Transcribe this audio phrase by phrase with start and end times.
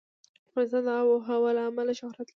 [0.49, 2.29] افغانستان د آب وهوا له امله شهرت لري.